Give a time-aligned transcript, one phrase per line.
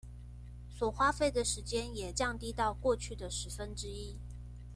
[0.67, 4.17] 所花費的時間也降低到過去的十分之一